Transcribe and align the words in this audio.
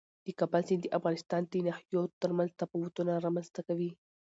د 0.25 0.27
کابل 0.39 0.61
سیند 0.67 0.81
د 0.83 0.87
افغانستان 0.97 1.41
د 1.47 1.53
ناحیو 1.67 2.01
ترمنځ 2.21 2.49
تفاوتونه 2.61 3.11
رامنځته 3.25 3.61
کوي. 3.67 3.91